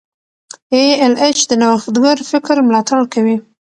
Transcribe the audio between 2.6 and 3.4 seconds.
ملاتړ کوي.